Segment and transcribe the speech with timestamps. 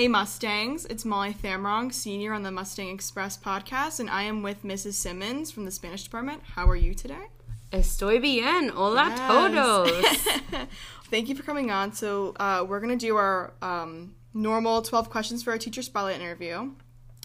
[0.00, 4.64] Hey Mustangs, it's Molly Thamrong, senior on the Mustang Express podcast, and I am with
[4.64, 4.94] Mrs.
[4.94, 6.40] Simmons from the Spanish department.
[6.54, 7.26] How are you today?
[7.70, 8.70] Estoy bien.
[8.70, 9.20] Hola Yes.
[9.28, 10.66] todos.
[11.10, 11.92] Thank you for coming on.
[11.92, 16.18] So, uh, we're going to do our um, normal 12 questions for our teacher spotlight
[16.18, 16.70] interview.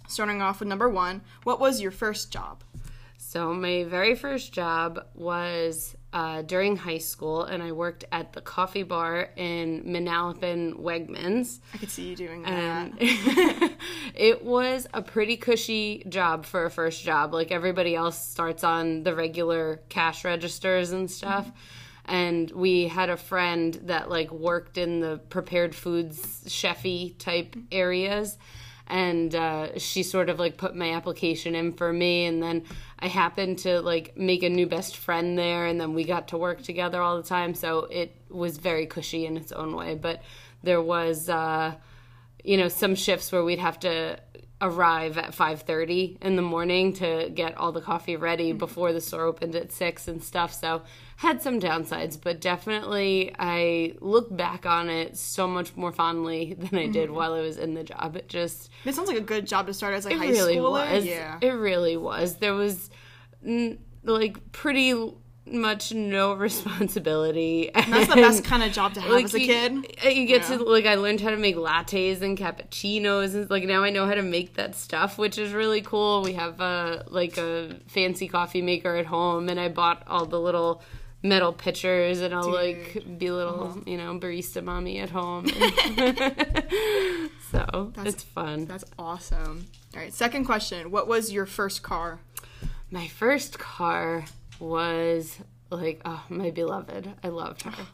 [0.09, 2.61] Starting off with number one What was your first job?
[3.17, 8.39] so, my very first job was uh, during high school, and I worked at the
[8.39, 11.59] coffee bar in Manalapan Wegmans.
[11.73, 13.71] I could see you doing that.
[14.15, 17.33] It was a pretty cushy job for a first job.
[17.33, 21.51] Like everybody else starts on the regular cash registers and stuff.
[22.05, 28.37] And we had a friend that like worked in the prepared foods chefy type areas.
[28.87, 32.63] And uh, she sort of like put my application in for me, and then
[32.99, 36.37] I happened to like make a new best friend there, and then we got to
[36.37, 37.55] work together all the time.
[37.55, 39.95] So it was very cushy in its own way.
[39.95, 40.21] But
[40.61, 41.73] there was uh,
[42.43, 44.19] you know some shifts where we'd have to
[44.61, 48.57] arrive at 5.30 in the morning to get all the coffee ready mm-hmm.
[48.57, 50.53] before the store opened at 6 and stuff.
[50.53, 50.83] So
[51.17, 56.77] had some downsides but definitely i look back on it so much more fondly than
[56.77, 57.15] i did mm-hmm.
[57.15, 58.15] while i was in the job.
[58.17, 60.57] It just it sounds like a good job to start as like it high really
[60.57, 60.91] schooler.
[60.91, 61.05] was.
[61.05, 61.37] Yeah.
[61.41, 62.37] it really was.
[62.37, 62.89] There was
[63.45, 64.93] n- like pretty
[65.47, 69.45] much no responsibility And That's the best kind of job to have as a you,
[69.45, 69.73] kid.
[70.03, 70.57] You get Yeah.
[70.57, 74.05] to like I learned how to make lattes and cappuccinos and like now I know
[74.07, 76.21] how to make that stuff, which is really cool.
[76.23, 80.39] We have a like a fancy coffee maker at home and I bought all the
[80.39, 80.81] little
[81.21, 83.79] metal pitchers and I'll like be little, Uh-huh.
[83.85, 85.47] you know, barista mommy at home.
[87.51, 88.65] so it's fun.
[88.65, 89.67] That's awesome.
[89.93, 90.91] All right, second question.
[90.91, 92.19] What was your first car?
[92.91, 94.25] My first car
[94.59, 95.39] was
[95.69, 97.13] like oh my beloved.
[97.23, 97.85] I loved her.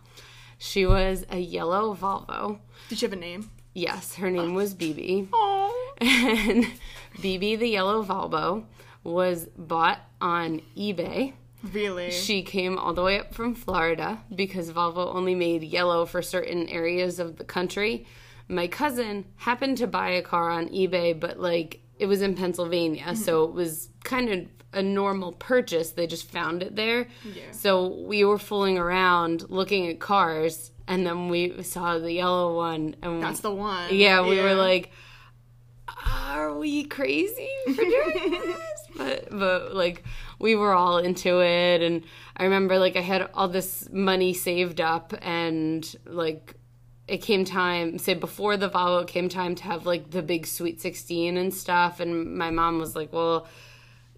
[0.57, 2.59] She was a yellow Volvo.
[2.89, 3.49] Did she have a name?
[3.73, 5.29] Yes, her name was BB.
[5.33, 5.95] Oh.
[5.99, 6.65] And
[7.17, 8.65] BB the yellow Volvo
[9.03, 11.33] was bought on eBay.
[11.63, 12.11] Really?
[12.11, 16.67] She came all the way up from Florida because Volvo only made yellow for certain
[16.67, 18.05] areas of the country.
[18.47, 23.15] My cousin happened to buy a car on eBay, but like it was in Pennsylvania,
[23.15, 23.51] so mm-hmm.
[23.51, 25.91] it was kind of a normal purchase.
[25.91, 27.07] They just found it there.
[27.25, 27.51] Yeah.
[27.51, 32.95] So we were fooling around looking at cars, and then we saw the yellow one,
[33.01, 33.93] and That's the one.
[33.93, 34.91] yeah, we were like,
[36.07, 38.59] are we crazy for doing this?
[38.97, 40.03] But but like
[40.39, 42.03] we were all into it, and
[42.37, 46.55] I remember like I had all this money saved up, and like
[47.07, 50.45] it came time say before the Volvo it came time to have like the big
[50.47, 53.47] sweet 16 and stuff and my mom was like well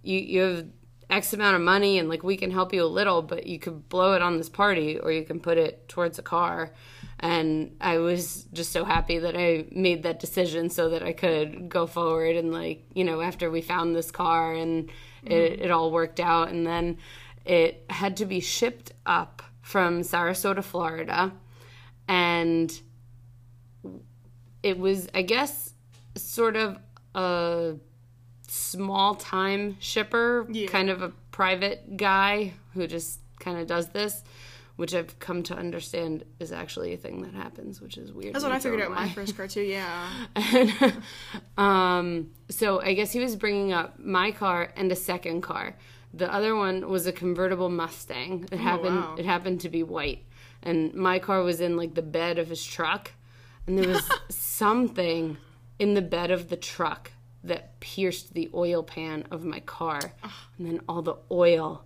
[0.03, 0.65] you you have
[1.09, 3.87] x amount of money and like we can help you a little but you could
[3.89, 6.71] blow it on this party or you can put it towards a car.
[7.19, 11.69] And i was just so happy that i made that decision so that i could
[11.69, 14.89] go forward and like you know after we found this car and
[15.23, 15.63] it, mm-hmm.
[15.63, 16.49] it all worked out.
[16.49, 16.97] And then
[17.45, 21.31] it had to be shipped up from sarasota florida.
[22.07, 22.77] And
[24.61, 25.73] it was i guess
[26.15, 26.77] sort of
[27.15, 27.75] a
[28.53, 30.67] small time shipper, Yeah.
[30.67, 34.23] kind of a private guy who just kind of does this,
[34.75, 38.33] which I've come to understand is actually a thing that happens, which is weird.
[38.35, 39.61] That's what I figured out my first car too.
[39.61, 40.07] Yeah.
[40.35, 40.93] And,
[41.57, 45.75] um, so I guess he was bringing up my car and a second car.
[46.13, 48.47] The other one was a convertible Mustang.
[48.51, 48.97] It happened.
[48.97, 49.15] wow.
[49.17, 50.23] It happened to be white,
[50.61, 53.11] and my car was in like the bed of his truck,
[53.65, 55.37] and there was something
[55.79, 57.11] in the bed of the truck
[57.43, 59.99] that pierced the oil pan of my car,
[60.57, 61.83] and then all the oil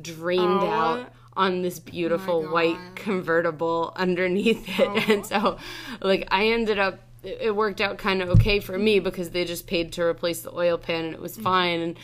[0.00, 0.66] drained Oh.
[0.70, 2.50] out on this beautiful God.
[2.52, 5.08] white convertible underneath it.
[5.10, 5.58] And so,
[6.00, 9.66] like, I ended up, it worked out kind of okay for me because they just
[9.66, 11.80] paid to replace the oil pan and it was fine.
[11.80, 11.96] And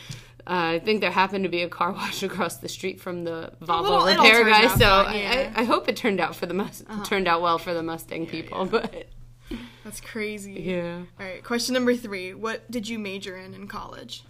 [0.45, 3.53] uh, I think there happened to be a car wash across the street from the
[3.61, 4.67] Volvo repair guy.
[4.67, 5.47] So yeah.
[5.47, 5.51] Uh-huh.
[5.55, 8.27] I, I hope it turned out for the Mus- turned out well for the Mustang
[8.27, 8.65] people.
[8.71, 9.07] But
[9.83, 10.53] That's crazy.
[10.53, 11.03] yeah.
[11.19, 11.43] All right.
[11.43, 12.33] Question number three.
[12.33, 14.23] What did you major in in college?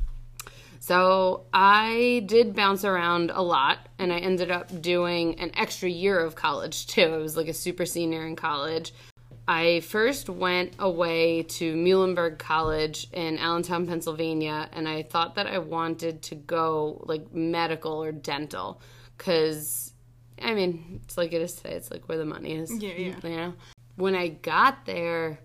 [0.80, 6.20] So I did bounce around a lot, and I ended up doing an extra year
[6.20, 7.04] of college too.
[7.04, 8.94] I was like a super senior in college.
[9.48, 15.58] I first went away to Muhlenberg College in Allentown, Pennsylvania, and I thought that I
[15.58, 18.82] wanted to go like medical or dental
[19.18, 19.94] because,
[20.42, 21.76] I mean, it's like it is today.
[21.76, 22.72] It's like where the money is.
[22.74, 23.16] Yeah, yeah.
[23.22, 23.54] You know,
[23.96, 25.40] when I got there,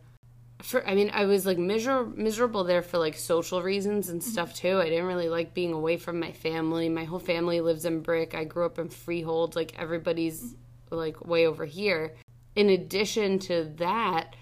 [0.63, 4.31] for I mean, I was like miser- miserable there for like social reasons and mm-hmm.
[4.31, 4.81] stuff too.
[4.81, 6.89] I didn't really like being away from my family.
[6.89, 8.35] My whole family lives in Brick.
[8.35, 9.57] I grew up in Freehold.
[9.57, 10.97] Like everybody's mm-hmm.
[10.97, 12.15] like way over here.
[12.57, 14.35] In addition to that,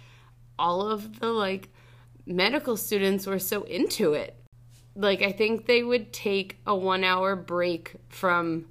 [0.59, 1.69] all of the like
[2.25, 4.35] medical students were so into it.
[4.95, 8.67] Like I think they would take a 1 hour break from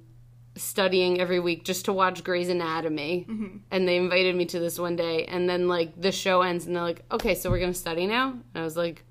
[0.56, 3.26] studying every week just to watch Grey's Anatomy.
[3.28, 3.56] Mm-hmm.
[3.70, 6.74] And they invited me to this one day and then like the show ends and
[6.74, 9.04] they're like, "Okay, so we're going to study now?" And I was like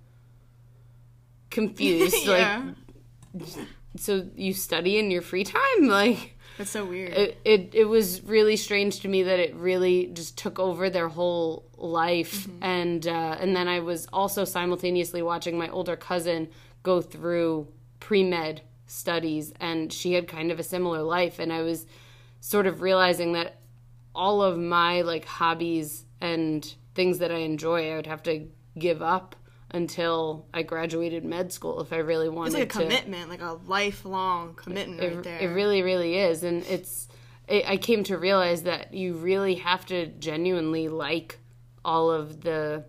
[1.50, 2.71] confused yeah.
[3.33, 3.50] like
[3.97, 7.13] so you study in your free time like that's so weird.
[7.13, 11.09] It, it it was really strange to me that it really just took over their
[11.09, 12.63] whole life, mm-hmm.
[12.63, 16.47] and uh, and then I was also simultaneously watching my older cousin
[16.81, 17.68] go through
[18.00, 21.85] pre med studies, and she had kind of a similar life, and I was
[22.39, 23.59] sort of realizing that
[24.13, 28.47] all of my like hobbies and things that I enjoy, I would have to
[28.77, 29.35] give up
[29.71, 32.61] until I graduated med school if I really wanted to.
[32.61, 32.95] It's like a to.
[32.95, 35.39] commitment, like a lifelong commitment it, right there.
[35.39, 36.43] It really, really is.
[36.43, 37.07] And it's,
[37.47, 41.39] it, I came to realize that you really have to genuinely like
[41.83, 42.85] all of the,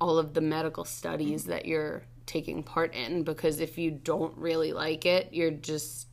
[0.00, 4.72] all of the medical studies that you're taking part in because if you don't really
[4.72, 6.08] like it, you're just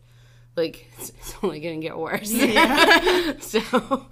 [0.55, 2.31] like it's, it's only gonna get worse.
[2.31, 3.33] Yeah.
[3.39, 4.07] so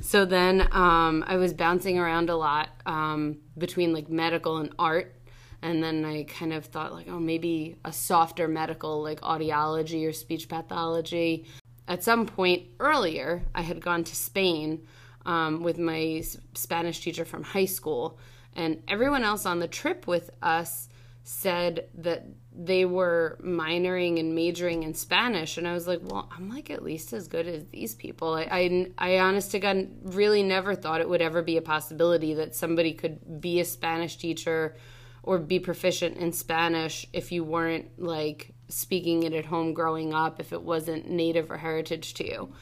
[0.00, 5.16] so then um, I was bouncing around a lot um, between like medical and art.
[5.62, 10.12] And then I kind of thought like, oh, maybe a softer medical like audiology or
[10.12, 11.46] speech pathology.
[11.86, 14.86] At some point earlier, I had gone to Spain
[15.26, 16.22] um, with my
[16.54, 18.18] Spanish teacher from high school,
[18.54, 20.88] and everyone else on the trip with us
[21.22, 26.48] said that they were minoring and majoring in Spanish, and I was like, well, I'm
[26.48, 28.34] like at least as good as these people.
[28.34, 32.34] I, I, I honest to God, really never thought it would ever be a possibility
[32.34, 34.76] that somebody could be a Spanish teacher
[35.22, 40.40] or be proficient in Spanish if you weren't like speaking it at home growing up,
[40.40, 42.52] if it wasn't native or heritage to you.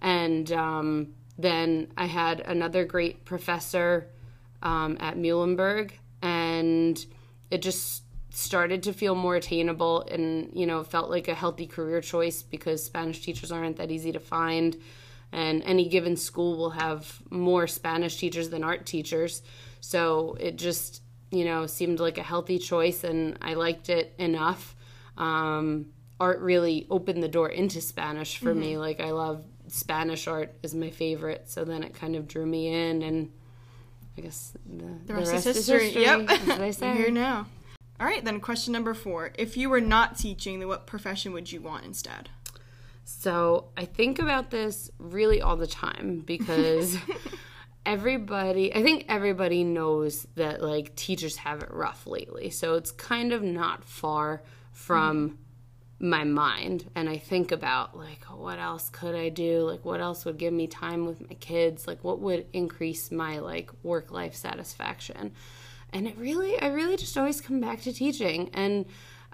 [0.00, 4.10] And um, then I had another great professor
[4.62, 7.04] um, at Muhlenberg, and
[7.50, 8.03] it just
[8.34, 12.84] started to feel more attainable and you know felt like a healthy career choice because
[12.84, 14.76] spanish teachers aren't that easy to find.
[15.32, 19.42] And any given school will have more spanish teachers than art teachers.
[19.80, 24.74] So it just you know seemed like a healthy choice and i liked it enough.
[25.16, 25.86] Um,
[26.18, 28.60] art really opened the door into spanish for mm-hmm.
[28.60, 31.48] me like i love spanish art is my favorite.
[31.48, 33.32] So then it kind of drew me in and
[34.18, 36.02] i guess the, the rest, the rest is history, history.
[36.02, 36.30] Yep.
[36.60, 36.94] I say.
[36.94, 37.46] here now
[38.00, 39.30] all right, then question number four.
[39.38, 42.28] If you were not teaching, then what profession would you want instead?
[43.04, 46.96] So I think about this really all the time because
[47.86, 52.50] everybody, I think everybody knows that like teachers have it rough lately.
[52.50, 54.42] So it's kind of not far
[54.72, 55.30] from
[56.00, 56.08] mm-hmm.
[56.08, 56.90] my mind.
[56.96, 59.60] And I think about like, what else could I do?
[59.60, 61.86] Like, what else would give me time with my kids?
[61.86, 65.32] Like, what would increase my like work life satisfaction?
[65.94, 68.50] And it really i really just always come back to teaching.
[68.52, 68.84] And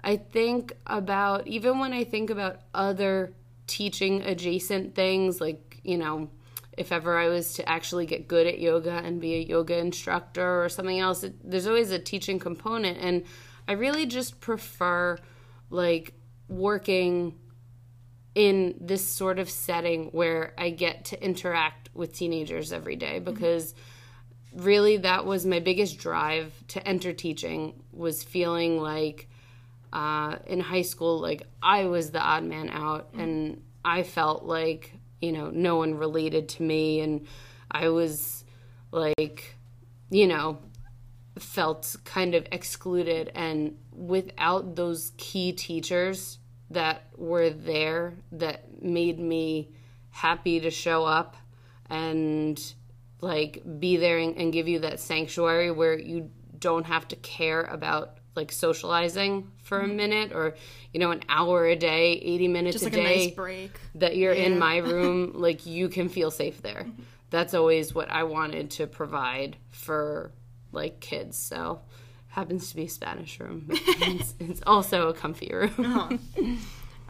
[0.03, 3.33] i think about even when i think about other
[3.67, 6.29] teaching adjacent things like you know
[6.77, 10.63] if ever i was to actually get good at yoga and be a yoga instructor
[10.63, 12.97] or something else it, there's always a teaching component.
[12.99, 13.23] And
[13.67, 15.17] i really just prefer
[15.69, 16.13] like
[16.47, 17.37] working
[18.33, 23.73] in this sort of setting where i get to interact with teenagers every day because
[23.73, 23.81] mm-hmm
[24.53, 29.27] really that was my biggest drive to enter teaching was feeling like
[29.93, 34.93] uh, in high school like i was the odd man out and i felt like
[35.21, 37.27] you know no one related to me and
[37.69, 38.43] i was
[38.91, 39.55] like
[40.09, 40.57] you know
[41.39, 46.37] felt kind of excluded and without those key teachers
[46.69, 49.69] that were there that made me
[50.09, 51.35] happy to show up
[51.89, 52.73] and
[53.21, 57.61] like be there and, and give you that sanctuary where you don't have to care
[57.63, 59.95] about like socializing for a mm-hmm.
[59.97, 60.55] minute or
[60.93, 63.71] you know an hour a day 80 minutes Just a like day a nice break.
[63.95, 64.45] that you're yeah.
[64.45, 67.01] in my room like you can feel safe there mm-hmm.
[67.29, 70.31] that's always what i wanted to provide for
[70.71, 71.81] like kids so
[72.29, 76.17] happens to be a spanish room it's, it's, also a comfy room uh-huh.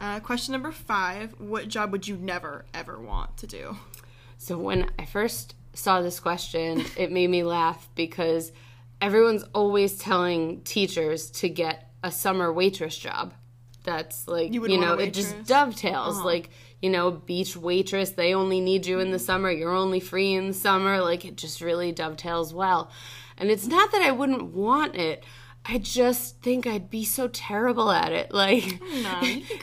[0.00, 3.76] uh, question number five what job would you never ever want to do
[4.38, 8.52] so when i first saw this question, it made me laugh because
[9.00, 13.34] everyone's always telling teachers to get a summer waitress job.
[13.84, 16.18] That's like you, you know, it just dovetails.
[16.18, 16.26] Uh-huh.
[16.26, 16.50] Like,
[16.80, 20.48] you know, beach waitress, they only need you in the summer, you're only free in
[20.48, 21.00] the summer.
[21.00, 22.90] Like it just really dovetails well.
[23.36, 25.24] And it's not that I wouldn't want it.
[25.64, 28.32] I just think I'd be so terrible at it.
[28.32, 29.20] Like no,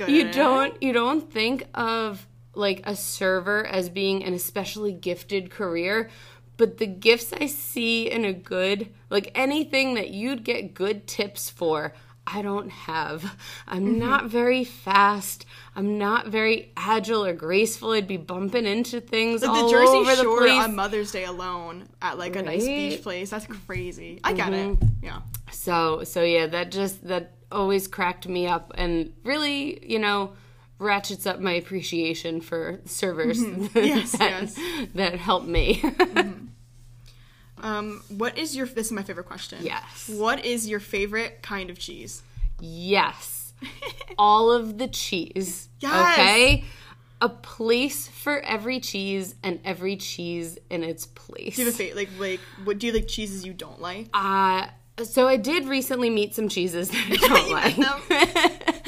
[0.07, 6.09] you don't you don't think of like a server as being an especially gifted career
[6.57, 11.49] but the gifts I see in a good, like anything that you'd get good tips
[11.49, 11.93] for,
[12.27, 13.23] I don't have.
[13.65, 13.99] I'm Mm-hmm.
[13.99, 15.45] not very fast.
[15.73, 17.91] I'm not very agile or graceful.
[17.91, 20.61] I'd be bumping into things Like all the Jersey over the place.
[20.61, 23.29] on Mother's Day alone at like a nice beach place.
[23.29, 24.19] That's crazy.
[24.25, 24.67] I get it.
[24.77, 25.05] Mm-hmm.
[25.05, 25.21] Yeah.
[25.53, 30.33] So so yeah, that just that always cracked me up and really, you know,
[30.79, 33.77] ratchets up my appreciation for servers Mm-hmm.
[33.85, 34.59] Yes, that, yes.
[34.95, 35.83] that help me.
[37.61, 39.59] Um, what is your this is my favorite question.
[39.61, 40.09] Yes.
[40.09, 42.23] What is your favorite kind of cheese?
[42.59, 43.53] yes.
[44.17, 45.67] All of the cheese.
[45.81, 46.13] Yes.
[46.17, 46.63] Okay?
[47.19, 51.57] A place for every cheese and every cheese in its place.
[51.57, 54.07] Do you have a fa- like like what do you like cheeses you don't like?
[54.13, 54.67] Uh,
[55.03, 58.78] so I did recently meet some cheeses that I don't like.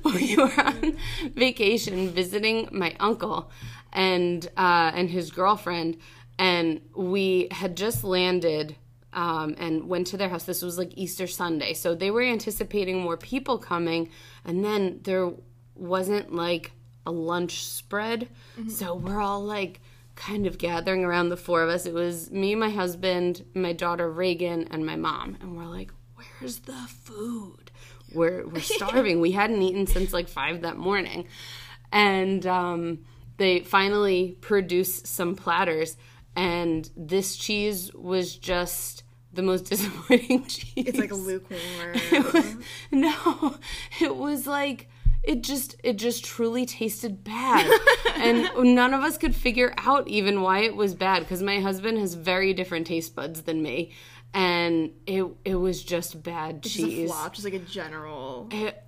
[0.14, 0.96] we were on
[1.34, 3.50] vacation visiting my uncle
[3.92, 5.96] and uh, and his girlfriend,
[6.38, 8.76] and we had just landed
[9.12, 10.44] um, and went to their house.
[10.44, 14.10] This was like Easter Sunday, so they were anticipating more people coming,
[14.44, 15.32] and then there
[15.74, 16.72] wasn't like
[17.06, 18.28] a lunch spread,
[18.68, 19.80] so we're all like
[20.16, 21.86] kind of gathering around the four of us.
[21.86, 25.38] It was me, my husband, my daughter Reagan, and my mom.
[25.40, 27.69] And we're like, where's the food?
[28.12, 29.20] We're, we're starving.
[29.20, 31.26] we hadn't eaten since like five that morning.
[31.92, 33.04] And um,
[33.36, 35.96] they finally produced some platters.
[36.36, 39.02] And this cheese was just
[39.32, 40.72] the most disappointing cheese.
[40.76, 41.60] It's like lukewarm.
[42.12, 42.56] It was,
[42.90, 43.56] no,
[44.00, 44.88] it was like
[45.22, 47.70] it just it just truly tasted bad
[48.16, 51.98] and none of us could figure out even why it was bad because my husband
[51.98, 53.92] has very different taste buds than me
[54.34, 58.48] and it it was just bad Just a cheese flop, just like a general.
[58.50, 58.82] it,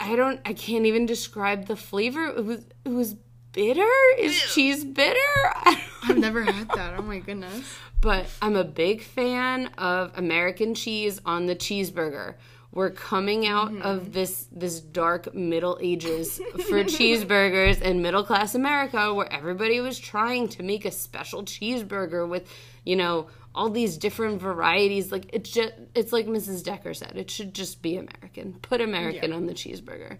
[0.00, 3.14] i don't i can't even describe the flavor it was it was
[3.52, 6.94] bitter is cheese bitter I I've never had that.
[6.96, 7.74] Oh my goodness.
[8.00, 12.34] but I'm a big fan of American cheese on the cheeseburger.
[12.70, 13.82] We're coming out mm-hmm.
[13.82, 16.36] of this this dark Middle Ages
[16.68, 22.28] for cheeseburgers in middle class America, where everybody was trying to make a special cheeseburger
[22.28, 22.52] with,
[22.84, 25.10] you know, all these different varieties.
[25.10, 26.62] Like it's just it's like Mrs.
[26.62, 28.54] Decker said, it should just be American.
[28.62, 30.18] Put American on the cheeseburger.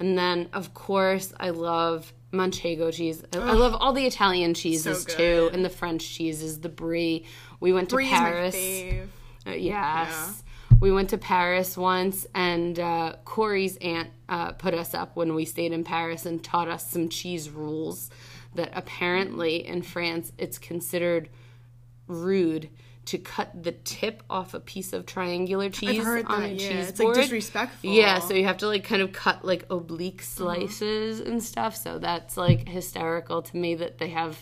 [0.00, 3.22] And then, of course, I love Manchego cheese.
[3.32, 5.16] I, I love all the Italian cheeses good.
[5.16, 7.26] too, and the French cheeses, the brie.
[7.60, 8.56] We went to Brie's my Paris.
[9.46, 10.42] Uh, yes.
[10.80, 15.44] We went to Paris once, and uh, Corey's aunt uh, put us up when we
[15.44, 18.10] stayed in Paris and taught us some cheese rules.
[18.54, 21.30] That apparently in France it's considered
[22.06, 22.68] rude
[23.04, 26.56] to cut the tip off a piece of triangular cheese on that, a yeah.
[26.56, 27.16] cheese It's, like, board.
[27.16, 27.90] disrespectful.
[27.90, 31.74] Yeah, so you have to like kind of cut like oblique slices and stuff.
[31.76, 34.38] So that's like hysterical to me that they have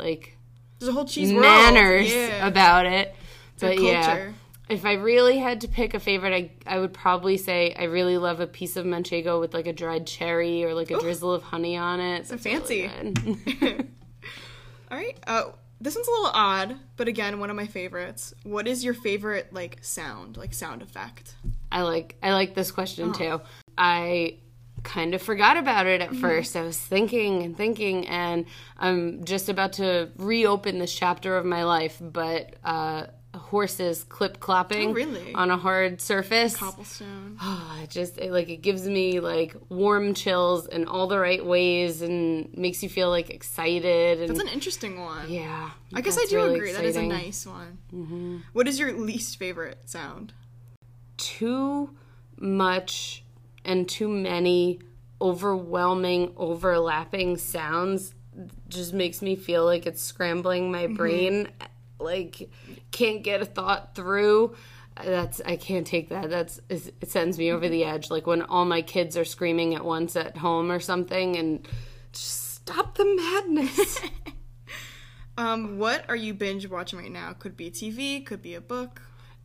[0.00, 0.36] like
[0.80, 2.44] There's a whole cheese manners Yeah.
[2.46, 3.08] about it.
[3.08, 3.14] a
[3.60, 4.32] But yeah,
[4.68, 8.18] if I really had to pick a favorite, I I would probably say I really
[8.18, 11.44] love a piece of manchego with like a dried cherry or like a drizzle of
[11.44, 12.26] honey on it.
[12.26, 12.90] So fancy.
[14.90, 15.16] All right.
[15.26, 15.44] Uh,
[15.82, 18.32] this one's a little odd, but again, one of my favorites.
[18.44, 21.34] What is your favorite like sound, like sound effect?
[21.70, 23.40] I like I like this question too.
[23.76, 24.38] I
[24.84, 26.56] kind of forgot about it at first.
[26.56, 28.46] I was thinking and thinking, and
[28.78, 31.98] I'm just about to reopen this chapter of my life.
[32.00, 33.06] But uh,
[33.52, 35.32] horses clip clopping Oh, really?
[35.34, 36.56] on a hard surface.
[36.56, 37.36] Cobblestone.
[37.40, 41.44] Oh, it just it, like it gives me like warm chills in all the right
[41.46, 45.30] ways and makes you feel like excited and That's an interesting one.
[45.30, 45.70] yeah.
[45.94, 46.72] I guess I do really agree.
[46.72, 47.78] That is a nice one.
[47.94, 48.38] Mm-hmm.
[48.54, 50.32] What is your least favorite sound?
[51.18, 51.90] too
[52.36, 53.22] much
[53.64, 54.80] and too many
[55.20, 58.12] overwhelming overlapping sounds
[58.68, 61.48] just makes me feel like it's scrambling my brain
[62.02, 62.50] like
[62.90, 64.54] can't get a thought through
[65.04, 68.64] that's i can't take that that's it sends me over the edge like when all
[68.64, 71.66] my kids are screaming at once at home or something and
[72.12, 74.00] just stop the madness
[75.38, 77.32] Um, what are you binge watching right now?
[77.32, 79.00] Could be TV, could be a book.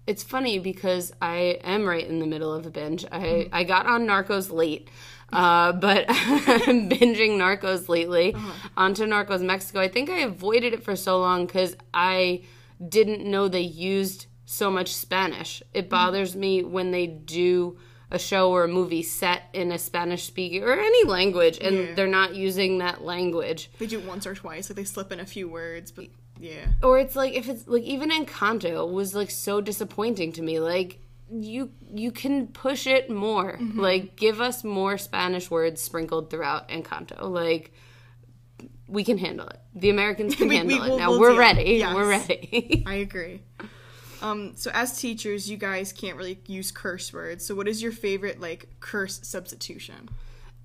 [0.05, 3.05] it's funny because I am right in the middle of a binge.
[3.11, 4.89] I, I got on Narcos late,
[5.33, 8.35] uh, but I'm binging Narcos lately.
[8.75, 9.79] Onto Narcos Mexico.
[9.79, 12.43] I think I avoided it for so long because I
[12.87, 15.61] didn't know they used so much Spanish.
[15.73, 17.77] It bothers me when they do
[18.09, 21.93] a show or a movie set in a Spanish speaking or any language and Yeah.
[21.95, 23.69] they're not using that language.
[23.79, 26.05] They do once or twice, like they slip in a few words, but
[26.39, 26.67] yeah.
[26.81, 30.99] or it's like if it's like even Encanto was like so disappointing to me like
[31.31, 37.21] you you can push it more like give us more spanish words sprinkled throughout encanto
[37.29, 37.73] like
[38.87, 39.59] we can handle it.
[39.75, 40.87] The Americans can We- handle we- it.
[40.89, 41.73] we'll- now we'll we're ready.
[41.79, 41.93] Yes.
[41.93, 42.83] We're ready.
[42.87, 43.41] I agree.
[44.21, 47.45] Um, so as teachers, you guys can't really use curse words.
[47.45, 50.07] So what is your favorite like curse substitution?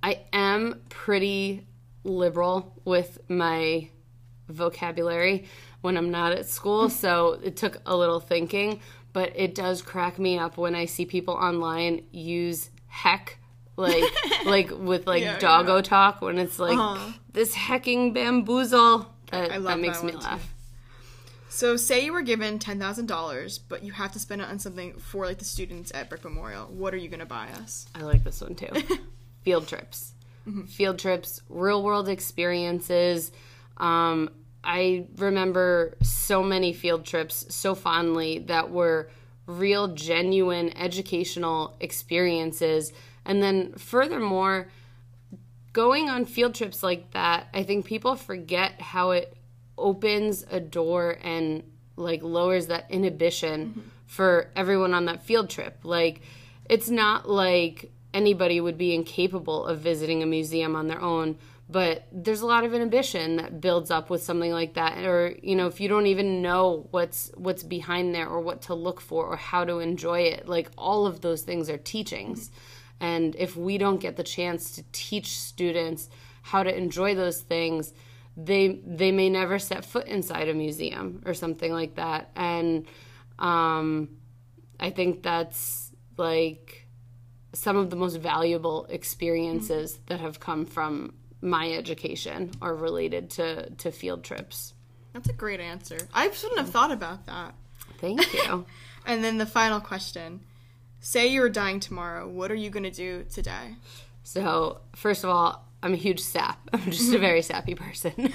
[0.05, 1.67] I am pretty
[2.05, 3.89] liberal with my
[4.49, 5.47] vocabulary
[5.81, 8.81] when I'm not at school, so it took a little thinking,
[9.13, 13.39] but it does crack me up when I see people online use heck
[13.77, 14.05] like
[14.45, 15.83] like with like Yeah, doggo yeah.
[15.83, 17.13] talk when it's like Uh-huh.
[17.33, 20.29] this hecking bamboozle that, I love that makes that me one, too.
[20.29, 20.49] laugh.
[21.49, 24.59] So say you were given ten thousand dollars, but you have to spend it on
[24.59, 26.67] something for like the students at Brick Memorial.
[26.67, 27.87] What are you gonna buy us?
[27.95, 28.69] I like this one too.
[29.43, 30.13] Field trips.
[30.69, 33.33] Field trips, real world experiences.
[33.77, 34.31] Um,
[34.65, 39.11] I remember so many field trips so fondly that were
[39.47, 42.93] real, genuine educational experiences.
[43.25, 44.69] And then, furthermore,
[45.73, 49.37] going on field trips like that, I think people forget how it
[49.77, 51.63] opens a door and
[51.97, 53.81] like lowers that inhibition mm-hmm.
[54.07, 55.79] for everyone on that field trip.
[55.83, 56.23] Like
[56.69, 61.39] it's not like anybody would be incapable of visiting a museum on their own,
[61.69, 64.99] but there's a lot of inhibition that builds up with something like that.
[65.05, 68.75] Or you know if you don't even know what's what's behind there or what to
[68.75, 72.51] look for or how to enjoy it like all of those things are teachings.
[73.01, 76.09] And if we don't get the chance to teach students
[76.43, 77.95] how to enjoy those things,
[78.37, 82.31] they they may never set foot inside a museum or something like that.
[82.37, 82.87] And
[83.39, 84.11] um,
[84.79, 86.82] I think that's like
[87.53, 93.71] some of the most valuable experiences that have come from my education are related to
[93.71, 94.75] to field trips.
[95.13, 95.99] That's a great answer.
[96.15, 97.55] I shouldn't have thought about that.
[97.99, 98.67] Thank you.
[99.05, 100.43] And then the final question:
[101.01, 102.29] Say you were dying tomorrow.
[102.29, 103.75] What are you gonna do today?
[104.23, 106.61] So, first of all, I'm a huge sap.
[106.73, 108.33] I'm just a very sappy person.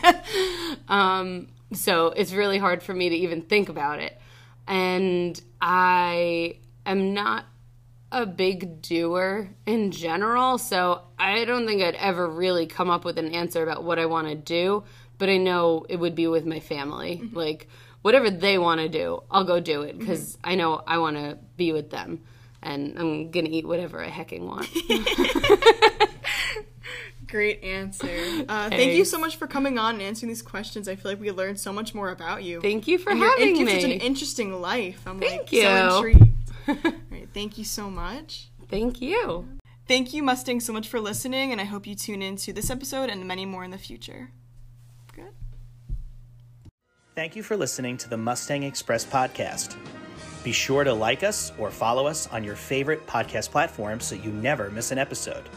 [0.90, 4.20] um, so, it's really hard for me to even think about it.
[4.68, 7.46] And I am not
[8.12, 10.58] a big doer in general.
[10.58, 14.06] So, I don't think I'd ever really come up with an answer about what I
[14.06, 14.84] want to do.
[15.18, 17.22] But I know it would be with my family.
[17.34, 17.68] Like,
[18.04, 21.38] whatever they want to do, I'll go do it because I know I want to
[21.58, 22.22] be with them.
[22.62, 24.68] And I'm going to eat whatever I hecking want.
[27.28, 28.08] Great answer.
[28.48, 30.88] Uh, thank you so much for coming on and answering these questions.
[30.88, 32.62] I feel like we learned so much more about you.
[32.62, 33.74] Thank you for And having me.
[33.74, 35.02] such an interesting life.
[35.06, 35.62] I'm like Thank you.
[35.64, 36.96] so intrigued.
[37.28, 38.50] All right, thank you so much.
[38.70, 39.48] Thank you.
[39.86, 42.70] Thank you, Mustang, so much for listening, and I hope you tune in to this
[42.70, 44.30] episode and many more in the future.
[45.14, 45.34] Good.
[47.16, 49.76] Thank you for listening to the Mustang Express podcast.
[50.44, 54.32] Be sure to like us or follow us on your favorite podcast platform so you
[54.32, 55.50] never miss an episode.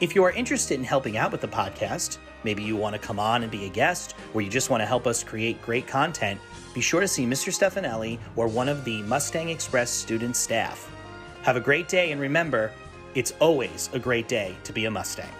[0.00, 3.18] If you are interested in helping out with the podcast, maybe you want to come
[3.18, 6.40] on and be a guest, or you just want to help us create great content,
[6.72, 7.52] be sure to see Mr.
[7.52, 10.90] Stefanelli or one of the Mustang Express student staff.
[11.48, 12.70] Have a great day, and remember,
[13.14, 15.32] it's always a great day to be a Mustang.